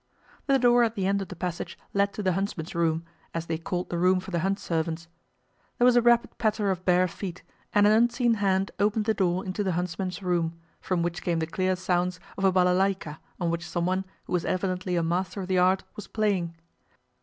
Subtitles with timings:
[0.47, 3.05] The door at the end of the passage led to the huntsmen's room,
[3.35, 5.07] as they called the room for the hunt servants.
[5.77, 9.45] There was a rapid patter of bare feet, and an unseen hand opened the door
[9.45, 13.69] into the huntsmen's room, from which came the clear sounds of a balaláyka on which
[13.69, 16.55] someone, who was evidently a master of the art, was playing.